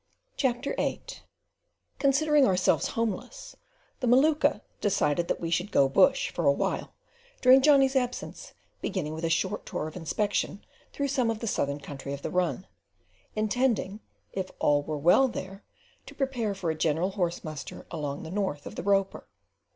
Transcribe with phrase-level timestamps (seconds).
[0.35, 1.19] CHAPTER VIII
[1.99, 3.55] Considering ourselves homeless,
[3.99, 6.95] the Maluka decided that we should "go bush" for awhile
[7.39, 11.79] during Johnny's absence beginning with a short tour of inspection through some of the southern
[11.79, 12.65] country of the run;
[13.35, 13.99] intending,
[14.33, 15.63] if all were well there,
[16.07, 19.27] to prepare for a general horse muster along the north of the Roper.